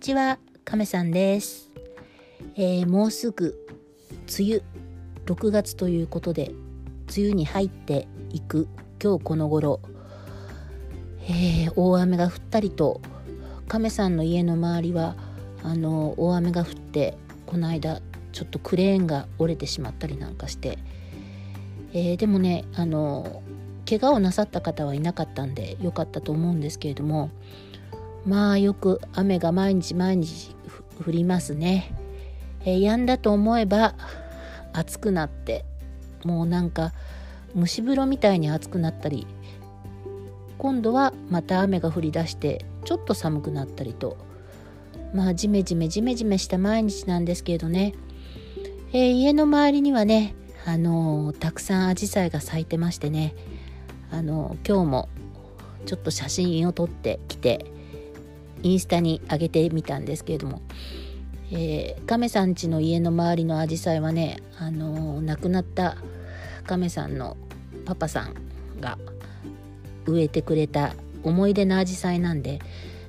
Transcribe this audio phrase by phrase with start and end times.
[0.00, 1.70] ちは、亀さんです、
[2.56, 3.54] えー、もうすぐ
[4.38, 4.62] 梅雨
[5.26, 6.52] 6月ということで
[7.14, 8.66] 梅雨に入っていく
[9.02, 9.80] 今日この頃、
[11.28, 13.02] えー、大雨が降ったりと
[13.68, 15.16] 亀さんの家の周りは
[15.62, 18.00] あの大雨が降ってこの間
[18.32, 20.78] ちょっとクレーンが折れてしまったりなんかして、
[21.92, 23.42] えー、でもねあの
[23.86, 27.30] 怪我をなさった方はいなかったんで良かったと思うんですけれども
[28.26, 30.54] まあよく雨が毎日毎日
[31.06, 31.94] 降りますね。
[32.64, 33.94] えー、止んだと思えば
[34.72, 35.64] 暑くなって
[36.24, 36.92] もうなんか
[37.56, 39.26] 蒸し風呂みたいに暑くなったり
[40.58, 44.18] 今度はまた雨が降り出してちょっと寒くなったりと
[45.14, 47.94] まあジメジメジメジメした毎日なんですけれどね、
[48.92, 50.34] えー、家の周りにはね
[50.66, 53.34] あのー、たくさんアジサイが咲いてましてね
[54.12, 55.08] あのー、今日も
[55.86, 57.72] ちょっと写真を撮ってきて
[58.62, 60.62] インスタに上げてみたんですけれども、
[61.50, 65.96] えー、亀さん家の家の周りのアジサイはね、あのー、亡くなった
[66.66, 67.36] 亀さんの
[67.84, 68.34] パパさん
[68.80, 68.98] が
[70.06, 72.60] 植えてくれた思い出のアジサイなんで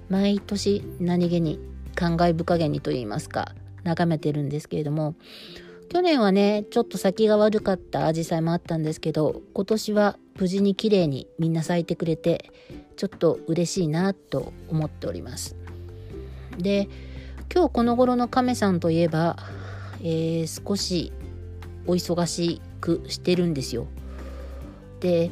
[0.10, 1.60] 毎年何気に
[1.96, 5.16] 感慨深げにと言いますか眺めてるんですけれども
[5.92, 12.50] 去年はねちょっと先が悪かったアジサイもあったんですけど今年は無事に綺麗にみんな咲いてくれて
[12.96, 15.58] ちょっと嬉しいなと思っております。
[16.58, 16.88] で
[17.54, 19.36] 今日この頃の亀さんといえば、
[20.00, 21.12] えー、少し
[21.86, 23.88] お忙しくしてるんですよ。
[25.02, 25.30] で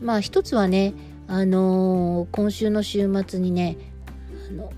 [0.00, 0.94] まあ一つはね
[1.28, 3.76] あのー、今週の週末にね
[4.48, 4.72] あの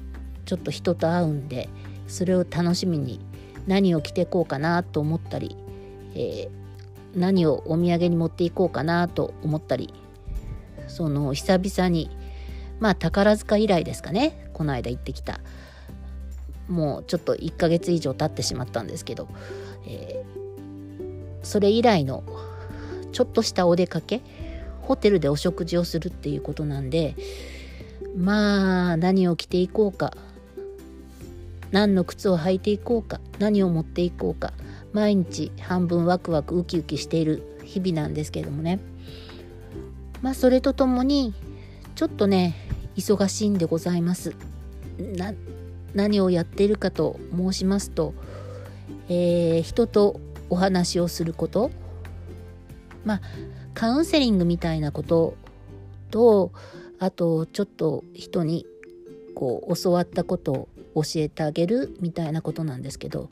[0.47, 1.69] ちょっと人と会うんで
[2.09, 3.21] それを楽しみに
[3.67, 5.57] 何を着てこうかなと思ったり、
[6.15, 6.49] えー、
[7.19, 9.93] 何をお土産に持っていこうかなと思ったり
[10.89, 12.11] その久々に
[12.79, 15.41] まあ宝塚以来ですかねこの間行ってきた。
[16.69, 19.29] もうちょっと1ヶ月以上経ってしまったんですけど、
[19.87, 22.25] えー、それ以来の
[23.13, 24.21] ちょっとしたお出かけ
[24.83, 27.17] ホテルでお食事をするっていうことなんで
[28.17, 30.13] まあ何を着ていこうか
[31.77, 34.55] 何の靴を履いていこうか何を持っていこうか
[34.95, 38.81] 毎日半分ワクワクウキウキしている日々なんですけどもね。
[40.23, 41.35] まあそれとともに
[41.95, 42.55] ちょっとね
[42.97, 44.35] 忙しいんでございます。
[44.99, 45.35] な
[45.93, 48.15] 何をやっているかと申しますと、
[49.11, 51.71] えー、人とお話をすること
[53.05, 53.21] まあ
[53.75, 55.37] カウンセリングみたいなこと
[56.11, 56.53] と
[56.99, 58.65] あとちょっと人に
[59.35, 63.29] こう教わったことを教えてあげるみたいなことなんですけど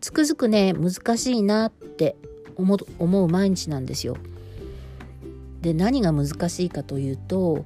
[0.00, 2.16] つくづくね難しいなって
[2.56, 4.16] 思う毎日なんですよ。
[5.62, 7.64] で何が難しいかというと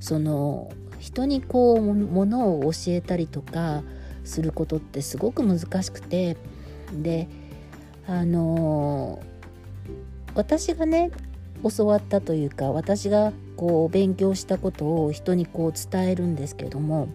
[0.00, 3.82] その人にこうものを教えたりとか
[4.24, 6.36] することってすごく難しくて
[6.92, 7.28] で
[8.06, 9.20] あの
[10.34, 11.10] 私がね
[11.76, 17.08] 教わったというか私がこう勉強したことを人にこう伝えるんですけども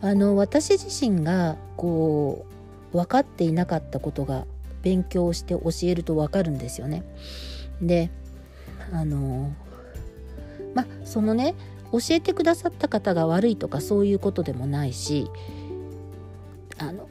[0.00, 2.46] あの私自身がこ
[2.92, 4.46] う分かっていなかったことが
[4.82, 7.04] 勉強して教えると分かるんですよね。
[7.80, 8.10] で
[8.92, 9.52] あの
[10.74, 11.54] まそのね
[11.92, 15.30] 教えてくださった方が悪いとかそういうことでもないし
[16.78, 17.08] あの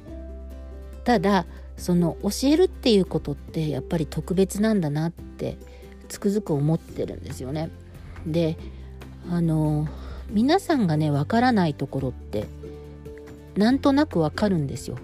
[1.03, 1.45] ただ
[1.77, 5.57] その教えるっていうことってやっぱり特別なんだなって
[6.07, 7.69] つくづく思ってるんですよね。
[8.25, 8.57] で
[9.29, 9.87] あの
[10.29, 12.47] 皆さんがねわからないところって
[13.55, 14.97] なんとなくわかるんですよ。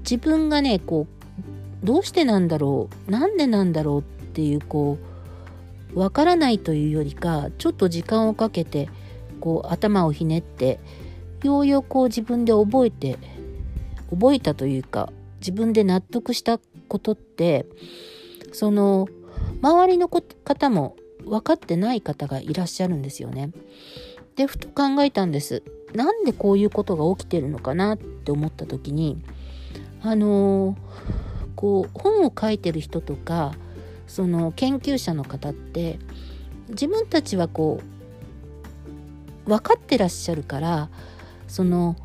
[0.00, 1.06] 自分がねこ
[1.82, 4.98] うどうしてなんだろうなんでなんだろうっていうこ
[5.94, 8.88] うわからないというよりかちょっと時間をかけて
[9.40, 10.78] こう頭をひねって
[11.42, 13.18] ようようこう自分で覚えて
[14.10, 16.58] 覚えたというか自分で納得した
[16.88, 17.66] ことって
[18.52, 19.08] その
[19.62, 23.50] 周りの方も分かってない方がいらっしゃるんですよね。
[24.36, 25.62] でふと考えたんです。
[25.94, 29.22] なんでこういうことが起きてるのかなって思った時に
[30.02, 30.76] あのー、
[31.54, 33.54] こう本を書いてる人とか
[34.06, 35.98] その研究者の方って
[36.68, 37.80] 自分たちはこ
[39.46, 40.88] う分かってらっしゃるから
[41.48, 41.96] その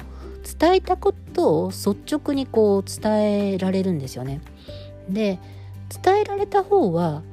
[0.60, 4.42] 伝えたことを率直にこう伝えられるんですよね。
[5.10, 5.40] で
[6.04, 7.24] 伝えられた方は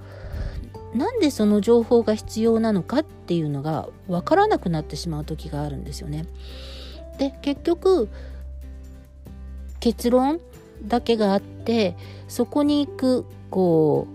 [0.96, 6.26] なんでその情報が必要なのかっていうのが分からなくなってしまう時があるんですよね。
[7.18, 8.08] で結局
[9.80, 10.40] 結論
[10.82, 11.96] だけがあって
[12.28, 14.06] そこに行くこ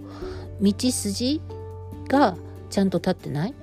[0.59, 1.41] う道筋
[2.07, 2.35] が
[2.69, 3.53] ちゃんと立ってない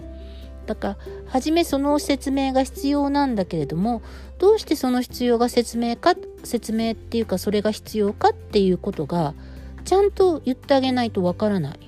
[0.66, 4.02] だから初めその説明が必要なんだけれども
[4.38, 9.34] どうしてその必要が説明か説明っていうかそれが必要かっていうことが
[9.84, 11.78] ちゃんと言ってあげないとわからない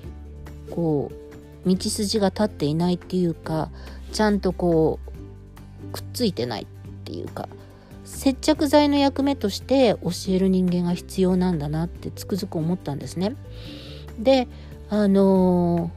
[0.71, 1.20] こう
[1.65, 3.69] 道筋が立っていないっていうか
[4.11, 6.65] ちゃんとこうくっついてないっ
[7.03, 7.47] ていうか
[8.03, 13.35] 接着剤の役目として教える人間が必要なんだなってつくづく思ったんですね。
[14.19, 14.47] で
[14.89, 15.91] あの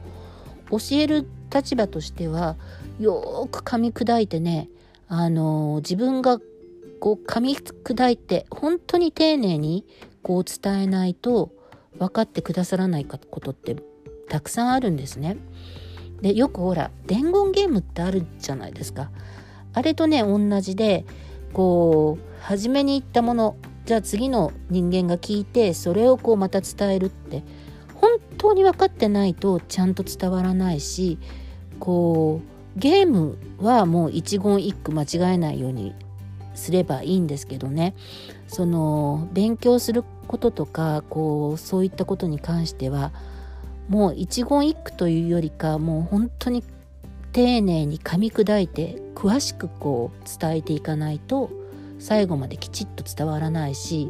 [0.69, 2.55] ー、教える立場としては
[2.99, 4.69] よく噛み砕いてね、
[5.07, 6.39] あのー、自分が
[6.99, 9.85] こう噛み砕いて本当に丁寧に
[10.23, 11.51] こう伝えないと
[11.99, 13.75] 分かってくださらないことって
[14.35, 15.37] たくさんあるんですね。
[16.21, 19.09] でよくほら伝言ゲームってあるじゃないですか。
[19.71, 21.05] あれとね同じで
[21.53, 23.55] こう初めに言ったもの
[23.85, 27.43] じゃあ次の人間が聞いてそれをこうまた伝えるって
[27.93, 31.17] 本当に分かってないとちゃんと伝わらないし
[31.79, 32.41] こ
[32.75, 35.95] うゲームはもう一言一句間違えないように
[36.55, 37.95] すればいいんですけどね
[38.49, 43.13] その勉強することとかこうそういったことに関しては
[43.89, 46.63] もう一言一句というよりかもう本当に
[47.31, 51.49] 丁寧に噛み砕いて詳しくこう伝えていかないと
[51.99, 54.09] 最後まできちっと伝わらないし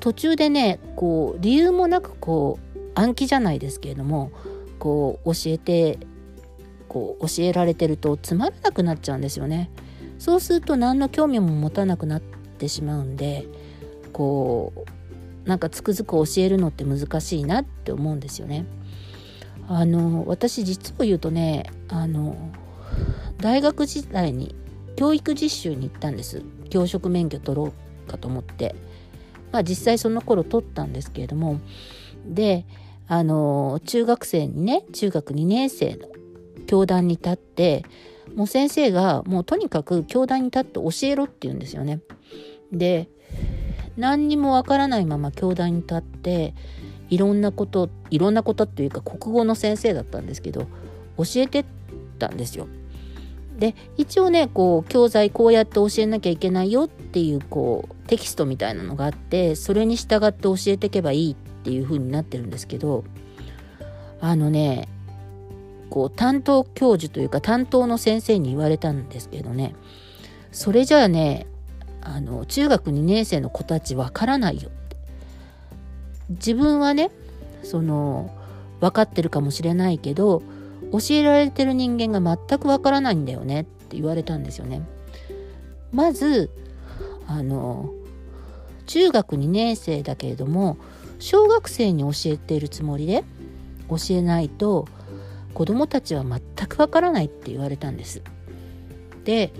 [0.00, 4.30] 途中でねこう理由もなくこう暗記じゃないですけれども
[4.78, 5.98] こう教えて
[6.88, 9.70] こう教えられてるとつまらなくなっちゃうんですよね。
[10.18, 13.46] そうすると何の興味も持たなくなってしまうんで
[14.12, 14.72] こ
[15.44, 18.64] うなんかつくづく教えるのって難しいなって思うんですよね。
[19.68, 22.36] あの私実を言うとねあの
[23.38, 24.54] 大学時代に
[24.96, 26.42] 教育実習に行ったんです。
[26.70, 27.72] 教職免許取ろ
[28.06, 28.74] うかと思って。
[29.52, 31.60] まあ実際その頃取ったんですけれども。
[32.26, 32.64] で
[33.06, 36.08] あの中学生にね中学2年生の
[36.66, 37.84] 教壇に立って
[38.34, 42.00] もう先生がもうとにかく教壇に立って教えろって言うんですよね。
[42.72, 43.08] で
[43.96, 46.54] 何にもわからないまま教壇に立って
[47.14, 50.66] いろんなこといろんなことっていうか国語の先生だったんですけど
[51.16, 51.64] 教えて
[52.18, 52.66] たんですよ。
[53.56, 63.04] で一応ねこう教材こうやって教えなきゃいけないよっていうこうテキストみたいなのがあってそれに従って教えていけばいいっていう風になってるんですけど
[64.20, 64.88] あのね
[65.88, 69.76] こう担当教授というか担当の先生に言われたんですけどね
[70.50, 71.46] それじゃあね
[72.00, 74.83] あの中学2年生の子たちわからないよっ
[76.30, 77.10] 自分はね
[77.62, 78.30] その
[78.80, 80.42] 分かってるかもしれないけど
[80.92, 84.82] 教えられてる人間が全くわからないんだよねって言われたんですよね。
[85.92, 86.50] まず
[87.26, 87.90] あの
[88.86, 90.76] 中学2年生だけれども
[91.18, 93.24] 小学生に教えているつもりで
[93.88, 94.86] 教えないと
[95.54, 98.22] 子どもたちは全くわからないって言われたんです。
[99.24, 99.52] で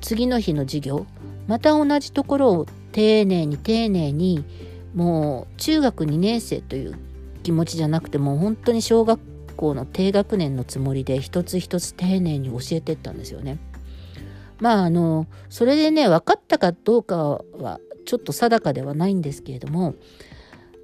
[0.00, 1.06] 次の日の授業
[1.48, 4.44] また同じところを丁寧に丁寧に
[4.94, 6.94] もう中学2年生という
[7.42, 9.20] 気持ちじゃなくてもう本当に小学
[9.56, 13.58] 校の低学年のつもりで一つ一つ丁寧に教えてったんですよね。
[14.60, 19.94] まああのそれでね分かったかどうかはちょっと定かではないんですけれども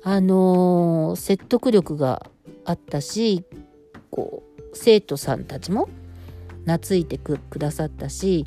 [0.03, 2.27] あの説得力が
[2.65, 3.45] あったし
[4.11, 5.89] こう生徒さんたちも
[6.67, 8.47] 懐いてくださったし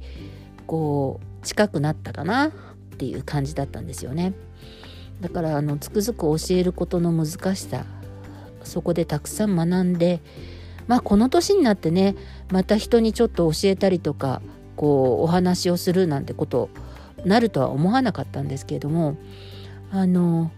[0.67, 2.51] こう近くなったかなっ
[2.97, 4.33] ていう感じだったんですよね。
[5.21, 7.85] だからあのつくづく教えることの難しさ
[8.63, 10.21] そこでたくさん学んで
[10.87, 12.15] まあこの年になってね
[12.51, 14.41] また人にちょっと教えたりとか
[14.75, 16.69] こうお話をするなんてこと
[17.25, 19.17] なるとは思わなかったんですけれども
[19.91, 20.51] あの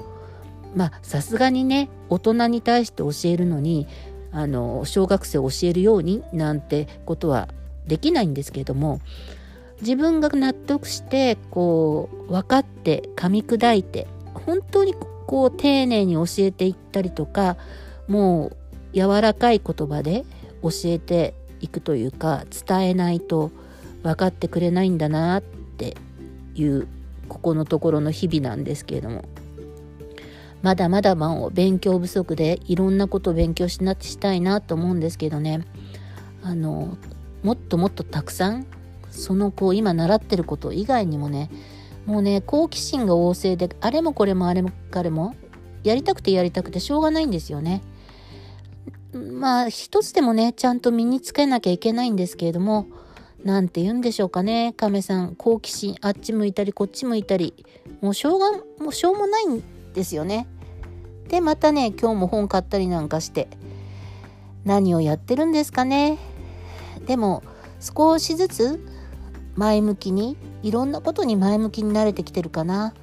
[0.75, 3.87] まあさすがにね大人に対して教えるのに
[4.31, 7.47] あの小学生を教えるようになんてことは
[7.87, 8.99] できないんですけれども
[9.81, 14.07] 自分が納得してこう分かって噛み砕いて
[14.45, 14.93] 本当に
[15.27, 17.57] こう丁寧に教えていったりとか
[18.07, 18.57] もう
[18.95, 20.25] 柔らかい言葉で
[20.61, 23.51] 教えていくというか伝えないと
[24.03, 25.97] 分かってくれないんだなって
[26.53, 26.87] いう
[27.27, 29.25] ここのところの日々なんですけれども。
[30.61, 35.63] まだまだまあ勉強不足でいろんなことを勉強しなしたいなと思うんですけどね。
[36.41, 36.97] あの
[37.43, 38.65] もっともっとたくさん
[39.11, 41.51] その子今習ってること以外にもね
[42.05, 45.35] もうね好奇心が旺盛であれもこれもあれも彼も
[45.83, 47.81] やりたくてやりたくてしょうがないんですよね。
[49.13, 52.87] まあ一つでもねちゃんと身につけなきゃいけないんですけれども
[53.43, 57.53] 何て言うんでしょうかね亀さん好奇心あっち向いたりこっち向いたり
[58.01, 58.51] もうしょうが
[58.83, 60.47] もうしょうもないんですよね。
[61.27, 63.47] でまたね今日も本買ったりなんかして
[64.63, 66.17] 何をやってるんですかね
[67.05, 67.43] でも
[67.79, 68.85] 少しずつ
[69.55, 72.95] 前向きにいろんなことに前向きに慣れてきてるかな。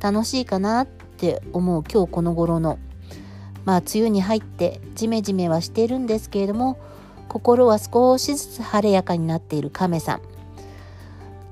[0.00, 2.78] 楽しいかなって思う今日この頃の。
[3.66, 6.78] まあ梅雨に入ってジメジメはしているんですけれども
[7.28, 10.20] 心は少しずつ晴れやかになっている亀さん。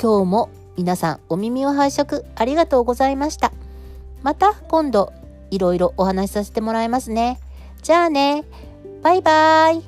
[0.00, 0.48] 今日も
[0.78, 3.52] 皆さんお耳を拝借ありがとうございました。
[4.22, 5.12] また今度
[5.50, 7.38] いろいろお話しさせてもらいますね。
[7.82, 8.44] じゃあね。
[9.02, 9.88] バイバーイ。